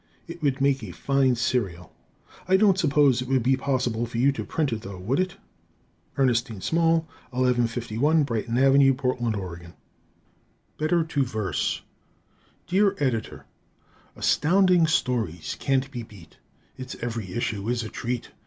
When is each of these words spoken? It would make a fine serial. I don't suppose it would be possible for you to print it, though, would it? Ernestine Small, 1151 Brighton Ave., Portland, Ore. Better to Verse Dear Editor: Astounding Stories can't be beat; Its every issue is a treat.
It 0.27 0.41
would 0.41 0.61
make 0.61 0.81
a 0.83 0.93
fine 0.93 1.35
serial. 1.35 1.93
I 2.47 2.57
don't 2.57 2.79
suppose 2.79 3.21
it 3.21 3.27
would 3.27 3.43
be 3.43 3.55
possible 3.55 4.07
for 4.07 4.17
you 4.17 4.31
to 4.31 4.43
print 4.43 4.73
it, 4.73 4.81
though, 4.81 4.97
would 4.97 5.19
it? 5.19 5.37
Ernestine 6.17 6.59
Small, 6.61 7.07
1151 7.29 8.23
Brighton 8.23 8.57
Ave., 8.57 8.93
Portland, 8.93 9.35
Ore. 9.35 9.61
Better 10.79 11.03
to 11.03 11.23
Verse 11.23 11.83
Dear 12.65 12.95
Editor: 12.97 13.45
Astounding 14.15 14.87
Stories 14.87 15.55
can't 15.59 15.91
be 15.91 16.01
beat; 16.01 16.37
Its 16.79 16.95
every 16.99 17.33
issue 17.33 17.69
is 17.69 17.83
a 17.83 17.89
treat. 17.89 18.31